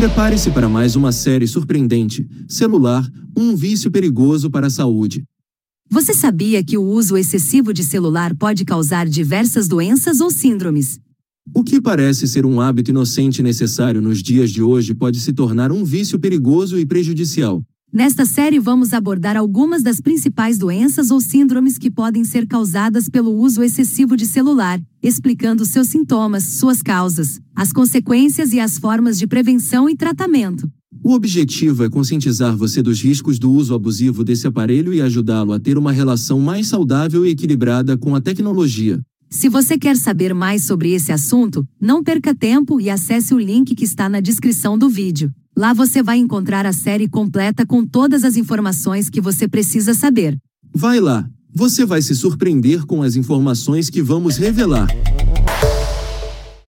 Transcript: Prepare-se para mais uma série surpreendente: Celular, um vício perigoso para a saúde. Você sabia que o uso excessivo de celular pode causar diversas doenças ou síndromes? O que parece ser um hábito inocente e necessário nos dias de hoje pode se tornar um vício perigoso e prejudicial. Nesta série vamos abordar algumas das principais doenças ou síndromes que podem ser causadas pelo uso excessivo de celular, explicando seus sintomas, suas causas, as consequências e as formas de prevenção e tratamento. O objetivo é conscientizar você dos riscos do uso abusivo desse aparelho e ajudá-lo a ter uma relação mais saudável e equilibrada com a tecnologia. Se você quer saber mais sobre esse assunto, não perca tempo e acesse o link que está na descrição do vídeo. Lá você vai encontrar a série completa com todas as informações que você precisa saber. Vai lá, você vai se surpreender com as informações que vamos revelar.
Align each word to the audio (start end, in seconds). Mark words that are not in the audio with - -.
Prepare-se 0.00 0.50
para 0.50 0.66
mais 0.66 0.96
uma 0.96 1.12
série 1.12 1.46
surpreendente: 1.46 2.26
Celular, 2.48 3.06
um 3.36 3.54
vício 3.54 3.90
perigoso 3.90 4.50
para 4.50 4.68
a 4.68 4.70
saúde. 4.70 5.24
Você 5.90 6.14
sabia 6.14 6.64
que 6.64 6.78
o 6.78 6.82
uso 6.82 7.18
excessivo 7.18 7.70
de 7.74 7.84
celular 7.84 8.34
pode 8.34 8.64
causar 8.64 9.06
diversas 9.06 9.68
doenças 9.68 10.22
ou 10.22 10.30
síndromes? 10.30 10.98
O 11.54 11.62
que 11.62 11.82
parece 11.82 12.26
ser 12.26 12.46
um 12.46 12.62
hábito 12.62 12.90
inocente 12.90 13.40
e 13.40 13.42
necessário 13.42 14.00
nos 14.00 14.22
dias 14.22 14.50
de 14.50 14.62
hoje 14.62 14.94
pode 14.94 15.20
se 15.20 15.34
tornar 15.34 15.70
um 15.70 15.84
vício 15.84 16.18
perigoso 16.18 16.78
e 16.78 16.86
prejudicial. 16.86 17.62
Nesta 17.92 18.24
série 18.24 18.60
vamos 18.60 18.92
abordar 18.92 19.36
algumas 19.36 19.82
das 19.82 20.00
principais 20.00 20.56
doenças 20.56 21.10
ou 21.10 21.20
síndromes 21.20 21.76
que 21.76 21.90
podem 21.90 22.22
ser 22.22 22.46
causadas 22.46 23.08
pelo 23.08 23.32
uso 23.32 23.64
excessivo 23.64 24.16
de 24.16 24.26
celular, 24.26 24.80
explicando 25.02 25.66
seus 25.66 25.88
sintomas, 25.88 26.44
suas 26.44 26.82
causas, 26.82 27.40
as 27.52 27.72
consequências 27.72 28.52
e 28.52 28.60
as 28.60 28.78
formas 28.78 29.18
de 29.18 29.26
prevenção 29.26 29.90
e 29.90 29.96
tratamento. 29.96 30.70
O 31.02 31.14
objetivo 31.14 31.82
é 31.82 31.90
conscientizar 31.90 32.56
você 32.56 32.80
dos 32.80 33.02
riscos 33.02 33.40
do 33.40 33.50
uso 33.50 33.74
abusivo 33.74 34.22
desse 34.22 34.46
aparelho 34.46 34.94
e 34.94 35.00
ajudá-lo 35.00 35.52
a 35.52 35.58
ter 35.58 35.76
uma 35.76 35.90
relação 35.90 36.38
mais 36.38 36.68
saudável 36.68 37.26
e 37.26 37.30
equilibrada 37.30 37.98
com 37.98 38.14
a 38.14 38.20
tecnologia. 38.20 39.00
Se 39.28 39.48
você 39.48 39.76
quer 39.76 39.96
saber 39.96 40.32
mais 40.32 40.62
sobre 40.64 40.92
esse 40.92 41.10
assunto, 41.10 41.66
não 41.80 42.04
perca 42.04 42.32
tempo 42.34 42.80
e 42.80 42.88
acesse 42.88 43.34
o 43.34 43.38
link 43.38 43.74
que 43.74 43.84
está 43.84 44.08
na 44.08 44.20
descrição 44.20 44.78
do 44.78 44.88
vídeo. 44.88 45.32
Lá 45.60 45.74
você 45.74 46.02
vai 46.02 46.16
encontrar 46.16 46.64
a 46.64 46.72
série 46.72 47.06
completa 47.06 47.66
com 47.66 47.84
todas 47.84 48.24
as 48.24 48.34
informações 48.34 49.10
que 49.10 49.20
você 49.20 49.46
precisa 49.46 49.92
saber. 49.92 50.38
Vai 50.74 50.98
lá, 51.00 51.28
você 51.54 51.84
vai 51.84 52.00
se 52.00 52.14
surpreender 52.14 52.86
com 52.86 53.02
as 53.02 53.14
informações 53.14 53.90
que 53.90 54.00
vamos 54.00 54.38
revelar. 54.38 54.88